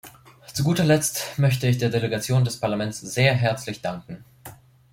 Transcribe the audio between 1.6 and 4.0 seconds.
ich der Delegation des Parlaments sehr herzlich